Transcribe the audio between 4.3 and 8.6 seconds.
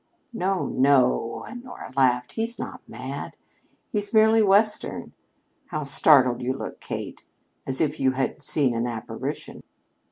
Western. How startled you look, Kate as if you had